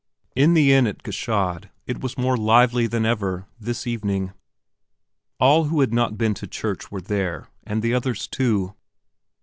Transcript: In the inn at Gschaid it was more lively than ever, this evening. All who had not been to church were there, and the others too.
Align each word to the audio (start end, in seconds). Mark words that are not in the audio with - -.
In 0.35 0.55
the 0.55 0.73
inn 0.73 0.87
at 0.87 1.03
Gschaid 1.03 1.69
it 1.85 2.01
was 2.01 2.17
more 2.17 2.35
lively 2.35 2.87
than 2.87 3.05
ever, 3.05 3.45
this 3.59 3.85
evening. 3.85 4.33
All 5.39 5.65
who 5.65 5.79
had 5.81 5.93
not 5.93 6.17
been 6.17 6.33
to 6.33 6.47
church 6.47 6.89
were 6.91 7.01
there, 7.01 7.49
and 7.65 7.83
the 7.83 7.93
others 7.93 8.25
too. 8.25 8.73